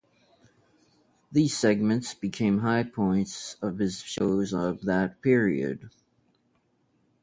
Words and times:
These 1.31 1.55
segments 1.55 2.15
became 2.15 2.61
high 2.61 2.81
points 2.85 3.55
of 3.61 3.77
his 3.77 3.99
shows 4.01 4.51
of 4.51 4.81
that 4.81 5.21
period. 5.21 5.91